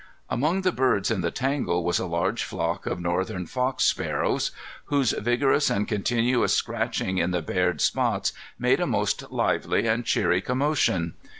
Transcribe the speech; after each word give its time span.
Among 0.31 0.61
the 0.61 0.71
birds 0.71 1.11
in 1.11 1.21
the 1.21 1.29
tangle 1.29 1.83
was 1.83 1.99
a 1.99 2.07
large 2.07 2.41
flock 2.43 2.87
of 2.87 2.99
northern 2.99 3.45
fox 3.45 3.83
sparrows, 3.83 4.49
whose 4.85 5.11
vigorous 5.11 5.69
and 5.69 5.87
continuous 5.87 6.55
scratching 6.55 7.19
in 7.19 7.29
the 7.29 7.43
bared 7.43 7.81
spots 7.81 8.33
made 8.57 8.79
a 8.79 8.87
most 8.87 9.29
lively 9.31 9.85
and 9.85 10.03
cheery 10.03 10.41
commotion. 10.41 11.13